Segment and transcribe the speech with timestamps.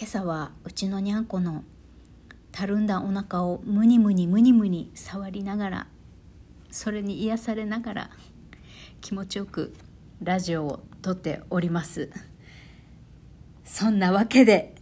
[0.00, 1.62] 今朝はうちのにゃんこの
[2.52, 5.86] たるんだお腹をムニムニムニムニ触りながら
[6.70, 8.10] それに癒されながら
[9.02, 9.74] 気持ちよく
[10.22, 12.08] ラジオを撮っております
[13.66, 14.74] そんなわけで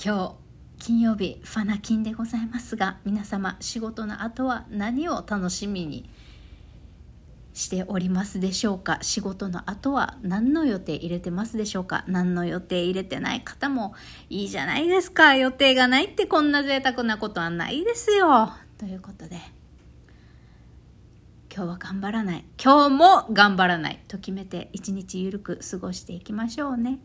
[0.00, 0.36] 今
[0.78, 6.08] 日金曜日ファナキンでございますが皆様仕事の後は何を楽しみに
[7.56, 8.98] しておりますでしょうか？
[9.00, 12.04] 仕事の後は何の予定入れてますでしょうか？
[12.06, 13.94] 何の予定入れてない方も
[14.28, 15.34] いいじゃないですか？
[15.34, 18.52] 予定がないってこんな贅沢なことはないですよ。
[18.76, 19.36] ということで
[21.50, 22.44] 今日は頑張らない。
[22.62, 24.02] 今日も頑張らない。
[24.06, 26.98] と決めて一日ゆるく過ごしていきましょうね。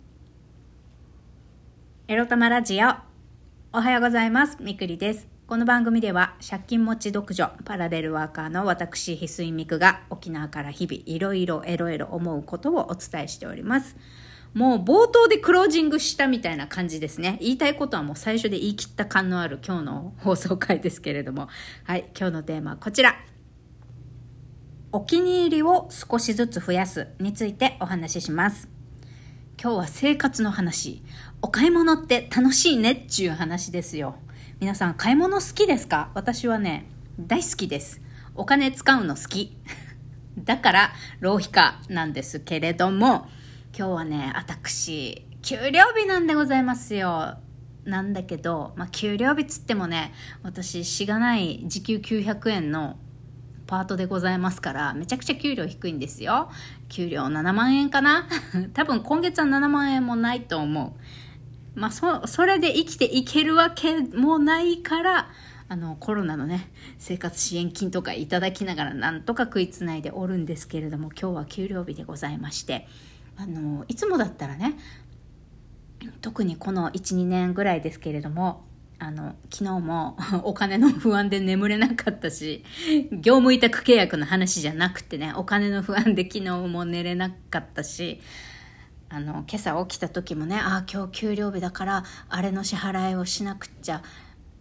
[2.10, 2.90] エロ玉ラジオ
[3.72, 4.58] おはようございます。
[4.60, 5.31] みくりです。
[5.52, 13.98] この番組では借金持ち独女パラレルワーカーの私翡翠ミクが沖縄から日々いろいろエロエロ思うことをお伝えしております
[14.54, 17.38] もう冒頭でクロージングしたみたいな感じですね。
[17.42, 21.50] 言いたいことはもう最初で言い切った感のある今日の放送回ですけれども。
[21.84, 23.16] はい、今日のテーマはこちら。
[24.94, 28.70] お気に入りを少しずつ増やすについてお話しします。
[29.62, 31.02] 今日は生活の話。
[31.42, 34.16] お買い物って楽しいねっちゅう話ですよ。
[34.62, 36.12] 皆さん買い物好きですか？
[36.14, 36.86] 私はね、
[37.20, 38.00] 大好きです。
[38.36, 39.58] お金使うの好き。
[40.38, 43.28] だから浪費家なんですけれども、
[43.76, 47.40] 今日はね、私、給料日なんでございますよ。
[47.86, 52.98] なんだけど、まあ、給料日つってもね、私、しがない時給900円の
[53.66, 56.52] パートでございますから、めちゃくちゃ給料低いんですよ。
[56.88, 58.28] 給料7万円かな？
[58.76, 61.02] 多分今月は7万円もないと思う。
[61.76, 65.30] まあ、そ、それで生きていけるわけもないから、
[65.70, 66.70] あの、コロナのね、
[67.00, 72.88] 生活支援金とかいただきながらなんとか食いつないでおるんですけれども、今日は給料日でございまして、
[73.38, 74.78] あの、いつもだったらね、
[76.22, 78.66] 特にこの1、2年ぐらいですけれども、
[79.00, 82.64] あの、昨日も お金の不安で眠れなかったし、
[83.12, 88.20] 業務委託契約の話じゃなくてね、お金の不安で昨日も寝れなかったし、
[89.14, 94.02] あの今朝起きた時もねああ今日給料日だからあれの支払いをしなくっちゃ、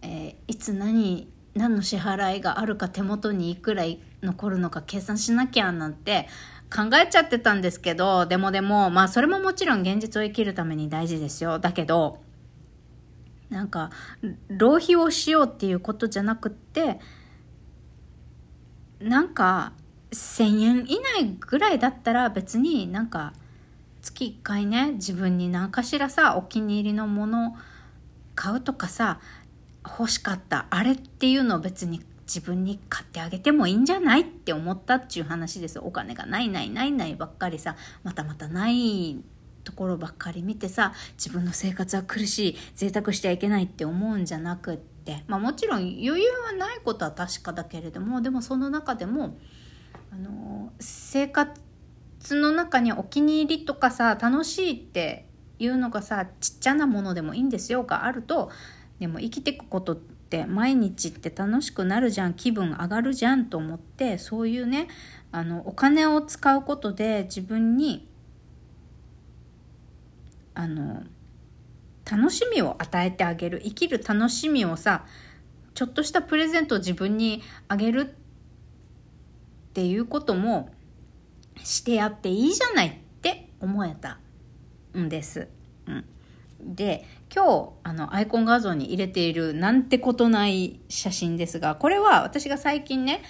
[0.01, 3.85] えー、いつ何何の支払いがあるか手元にいくら
[4.21, 6.27] 残るのか計算しなきゃなんて
[6.73, 11.59] 考えちゃってたんですけどでもでもまあそれももちろん現実を生きるために大事ですよ。
[11.59, 12.19] だけど
[13.49, 13.89] なんか
[14.49, 16.99] 浪費をしようっていうことじゃなくって
[18.99, 19.73] なんか
[20.11, 23.33] 1,000円以内ぐらいだったら別になんか
[24.01, 27.55] 月1回ね自分に何かしらさお気に入りのもの
[28.35, 29.19] 買うとかさ
[29.85, 32.01] 欲しかったあれっていうのを別に
[32.33, 35.79] 自分に買ってあげてもいいんじゃないって思ったっていう話です。
[35.79, 39.21] お金がないないないないばっかりさまたまたない
[39.63, 45.23] ところばっかり見てさ自分の生活は苦しい贅沢してはいけないって思うんじゃなくって。
[45.27, 49.35] まあもちろん余裕はないことは確かだけれどもでもその中でも
[50.13, 51.59] あの生活
[52.35, 55.25] の中にお気に入りとかさ楽しいって
[55.59, 58.51] いうのがさちっちゃなものでもいいんですよがあると
[58.99, 64.87] でも生きていくことって毎日って楽しくなるじゃん気分上がるじゃんと思ってそういうね
[65.31, 68.07] あのお金を使うことで自分に
[70.53, 71.03] あの
[72.09, 75.05] 楽しみを与えてあげる生きる楽しみをさ
[75.73, 80.69] ちょっとしたプレゼントを自分にあげるっていうことも
[81.63, 84.19] してやっていいじゃないって思えた
[84.97, 85.47] んです。
[85.87, 86.05] うん、
[86.75, 93.23] で今日あのアイコン画像に入れているなんてことない写真ですがこれは私が最近ね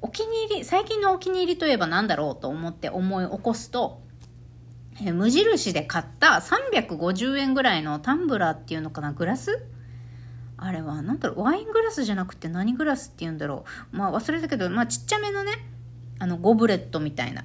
[0.00, 4.02] お気に入り最近のお気に入りといえば何だろうと思って思い起こすと
[5.00, 9.64] え無印で買った350円ぐらいのタンブラーっていうのかなグラス？
[10.56, 13.96] あれは何だろうワイングラスじゃなくて何グラスっていうんだろう。
[13.96, 15.52] まあ忘れたけどまあちっちゃめのね
[16.18, 17.44] あのゴブレットみたいな。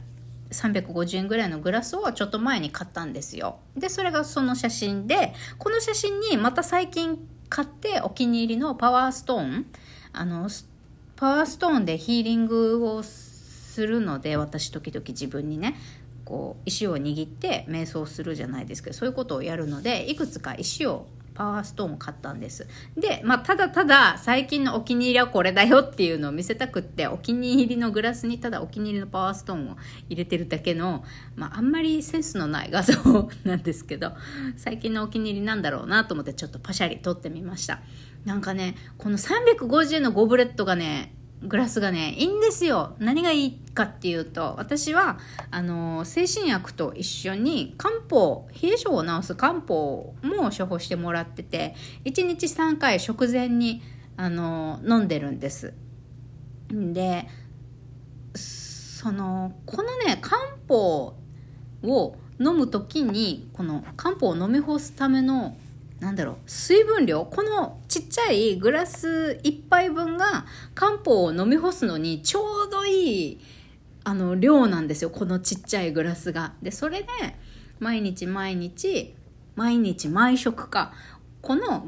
[0.51, 3.59] 350円ぐらいのグラスをちょっと前に買ったんですよ。
[3.75, 7.17] で、それがその写真で、この写真にまた最近
[7.49, 9.65] 買ってお気に入りのパワーストーン、
[10.13, 10.49] あの、
[11.15, 15.75] パワーストーンでヒーリングをするので、私時々自分にね、
[16.25, 21.07] こう、石を握って瞑想するじゃないですけど、そういうことをやるので、いくつか石を
[21.37, 22.67] パワーストーンを買ったんです。
[22.97, 29.77] で、まあ、ただただ最近のお気に入りはこれだよっていうのを見せたくって、お気に入りのグラスにただお気に入りのパワーストーンを
[30.09, 31.03] 入れてるだけの、
[31.35, 34.13] まあ、あんまりセンスのない画像 なんですけど、
[34.55, 37.81] 最近のお気に入りなんだろうなと思ってちょっとパシャリ撮ってみました。
[38.25, 41.13] なんかね、この350円のゴブレットがね、
[41.43, 42.95] グラスがねいいんですよ。
[42.99, 45.19] 何がいいかっていうと私は
[45.51, 51.75] あの精神薬と一緒に漢方冷え性を治す漢方も処方してもらってて
[52.05, 53.83] 1日3回食前に
[54.15, 55.73] あの飲んでるんです。
[56.69, 57.27] で
[58.33, 61.13] そのこのね漢方
[61.83, 65.55] を飲む時にこの漢方を飲み干すための
[65.99, 70.45] なんだろう水分量このちっちゃいグラス1杯分が
[70.75, 73.39] 漢方を飲み干すのにちょうどいい
[74.03, 76.53] あの量なんですよこのちっちゃいグラスが。
[76.61, 77.07] でそれで
[77.79, 79.15] 毎日毎日
[79.55, 80.93] 毎日毎食か
[81.41, 81.85] この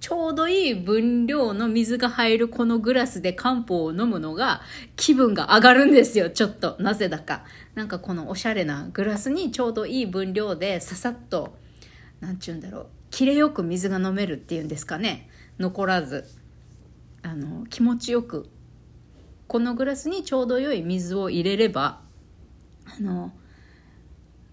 [0.00, 4.62] ちょうどいい分量の水が入るこのグラスで漢方を飲むのが
[4.96, 6.76] 気分が上がるんですよ、ちょっと。
[6.80, 7.44] なぜだか。
[7.74, 11.54] なんかこのおしゃれなグラスにちょうどいい分量でささっと、
[12.20, 12.99] なんちゅうんだろう。
[13.10, 15.28] 切れよく水が飲めるっていうんですかね。
[15.58, 16.24] 残らず。
[17.22, 18.48] あの気持ちよく。
[19.50, 22.00] このグラスにちょうど良い水を入れれば
[22.84, 23.32] あの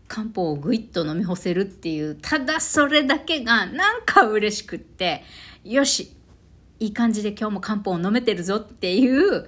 [0.07, 5.23] 漢方をぐいっと飲み干せるっていうただそれだけがなんか嬉しくって
[5.63, 6.15] よし
[6.79, 9.47] いい感じで今日も漢方を飲めてるぞっていう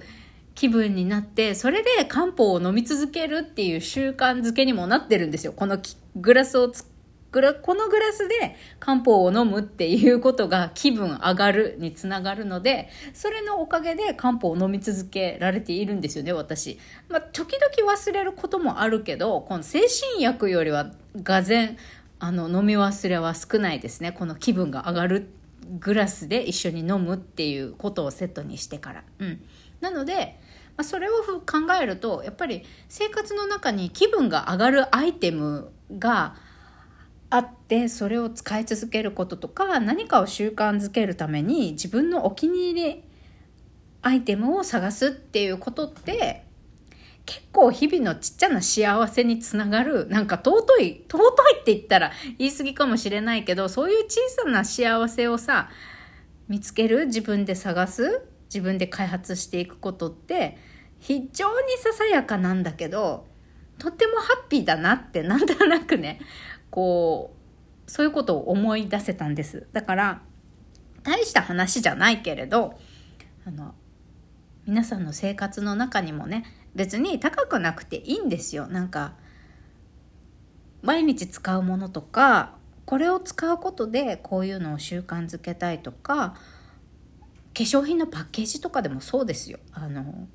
[0.54, 5.52] 気分になってそれで漢方を飲み続けるっていう習慣づけにもなってるんですよ。
[5.52, 5.78] この
[6.16, 6.72] グラスを
[7.32, 16.78] このグラスで漢方を飲むっていうことが気分上がるにつながるのでそれのおかげで漢方を飲み続けられているんですよね私、
[17.08, 20.90] まあ、時々忘れることもあるけどこの精神薬よりは
[21.22, 21.76] がぜ
[22.20, 24.12] あの飲み忘れは少ないですね。
[24.12, 25.30] この気分が上がる
[25.80, 29.04] グラスで一緒に飲むっていうことをセットにしてから。
[29.18, 29.40] うん、
[29.80, 30.38] なので
[30.82, 36.36] それを考えるとやっぱり生活の中に気分が上がるアイテムが
[37.30, 43.04] あってそれを使い続けることとか何かを習慣づけるために自分のお気に入り
[44.02, 46.44] アイテムを探すっていうことって
[47.26, 51.22] 結構日々のちっちゃな幸せにつながるなんか尊い尊
[51.58, 55.70] いって言ったら言い過ぎかもしれないけどそういう小さな幸せをさ
[56.48, 60.58] 見つける自分で探す自分で開発していくことって
[60.98, 63.28] 非常にささやかなんだけど
[63.78, 66.20] とってもハッピーだなってなんとなくね
[66.70, 67.34] こ
[67.86, 69.66] うそういうことを思い出せたんです。
[69.72, 70.22] だから
[71.02, 72.78] 大した話じゃないけれど
[73.46, 73.74] あの
[74.66, 76.44] 皆さんの生活の中にもね
[76.74, 78.66] 別に高くなくていいんですよ。
[78.68, 79.14] なんか
[80.82, 86.34] 毎日使うものとかこれを使うことでこういうのを習慣づけたいとか
[87.54, 89.58] 化粧品のパッケージとかでもそうですよ。
[89.72, 90.28] あの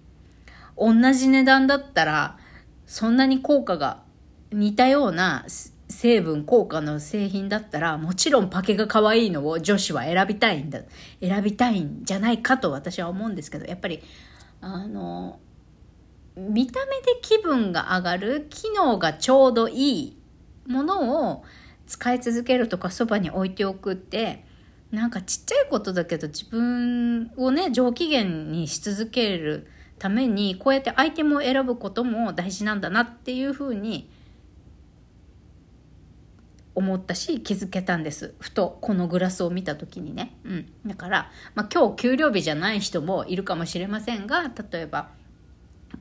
[0.77, 2.37] 同じ値段だったら
[2.85, 4.03] そんなに効果が
[4.51, 5.45] 似たような
[5.87, 10.79] 成分効果の製品だったらもちろんパケが可愛いのを女子は選びたいんだ
[11.21, 14.01] 選びたいんじゃないかと私は思うんですけどやっぱり
[14.61, 15.39] あの
[16.35, 20.17] 見た目で気分が上がる機能がちょうどいい
[20.67, 21.45] ものを
[21.85, 24.43] 使い続けるとかそばに置いておくって
[24.91, 29.67] なんかちっちゃいことだけど自分をね上機嫌にし続ける
[29.99, 34.09] ためにこうやってアイテムを選ぶことも大事なんだなっていうふうに
[36.75, 38.35] 思ったし気づけたんです。
[38.39, 45.09] ふとこのグラスを見た時にね、うん、だから、まあ、今日給料日じゃない人もいるかもしれませんが例えば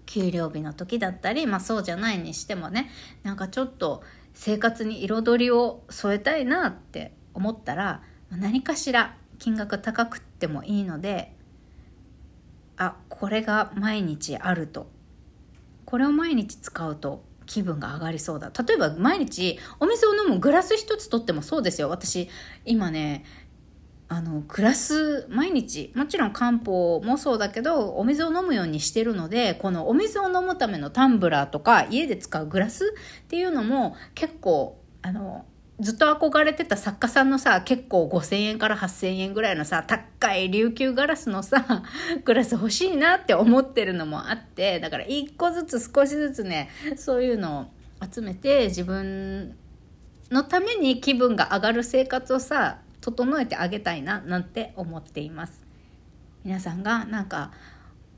[0.06, 2.91] 給料日の時だったり、まあ、そうじゃないにしてもね
[3.23, 4.03] なんかちょっと
[4.35, 11.32] 生活に彩りを添えたいなって思ったら何かしら金額高くってもいいので
[12.77, 14.93] あこれが毎日あると。
[15.84, 18.51] これを毎日使うと気分が上がりそうだ。
[18.67, 21.89] 例えば毎日お水を飲むグラス一つとってもそうですよ。
[21.89, 22.29] 私
[22.65, 23.24] 今ね
[24.08, 35.46] あのグラス毎日もちろん漢方もそうだけどお水を飲むようにしてるのでこのお水を飲むためのタンブラーとか家で使うグラスっていうのも結構あの
[35.81, 41.83] ずっと憧れてた作家さんのさ結構5000円から8000円ぐらいのさ高い琉球ガラスのさ
[42.25, 47.63] グラス欲しいなって思ってるのもあってだから一個ずつ少しずつねそういうの
[48.03, 49.57] を集めて自分
[50.31, 55.65] のために気分が上がる生活をさ整えてあげたいななんて思っています。
[56.45, 57.53] 皆さんがなんか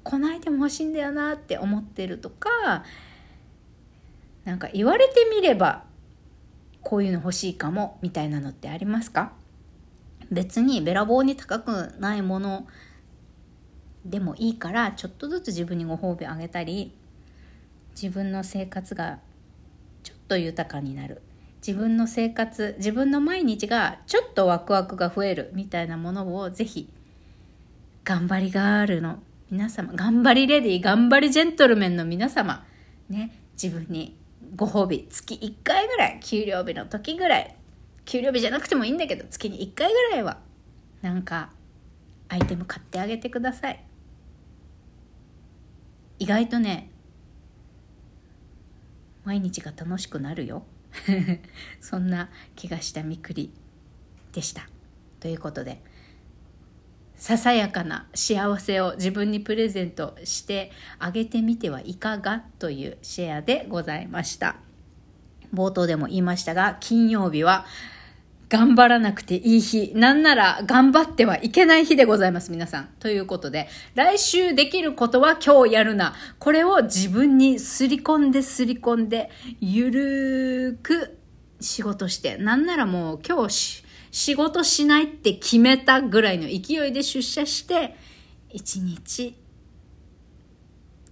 [0.03, 2.85] このアイテム欲しいんだよなって思ってるとか
[4.45, 5.86] なんか言われてみれば
[6.89, 9.33] こういうの欲しいかもみたいなのってありますか？
[10.31, 12.69] 別にべらぼうに高くないもの
[14.05, 16.95] でもいいからちょっとずつ自分にご褒美あげたり
[18.01, 19.19] 自分の生活が
[20.05, 21.23] ちょっと豊かになる。
[21.67, 26.89] 自分の生活自分の毎日がちょっとワクワクが増えるみたいなものをぜひ
[28.05, 29.19] 頑張りがあるの。
[29.51, 32.65] 皆様頑張りレディ頑張りジェントルメンの皆様。
[33.09, 34.17] ね自分に
[34.57, 37.57] ご褒美月1回ぐらい給料日の時ぐらい。
[38.07, 40.39] 給料日じゃなくてもいいんだけど月に1回ぐらいは
[41.03, 41.51] なんか
[42.29, 43.85] アイテム買ってあげてください。
[46.19, 46.91] 意外とね
[49.25, 50.65] 毎日が楽しくなるよ。
[51.81, 53.53] そんな気がしたみくり
[54.33, 54.69] でした。
[55.21, 55.83] ということで
[57.17, 64.57] ささやかな幸せを自分にプレゼントしてあげてみてはいかがというシェアでございました
[65.55, 67.65] 冒頭でも言いましたが金曜日は
[68.49, 72.89] 頑張らなくていい日、なんなら頑張ってはいけない日でございます、皆さん。
[73.01, 76.15] ということで、来週できることは今日やるな。
[76.39, 79.31] これを自分にすり込んですり込んで、
[79.61, 81.19] ゆるーく
[81.61, 83.86] 仕事して、なんならもう今日し
[84.17, 87.95] 仕事しないって決めたぐらいの勢いで出社して、
[88.49, 89.37] 一日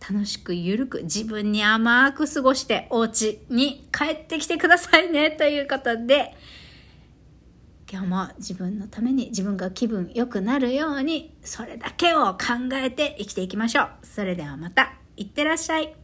[0.00, 6.34] 楽しくゆるく自分に甘く過ごしてお家に帰ってきてくださいねということで、
[7.92, 12.38] 今日も自分のために自分が気分良くなるようにそれだけを考
[12.72, 13.88] えて生きていきましょう。
[14.02, 16.03] それではまた、いってらっしゃい。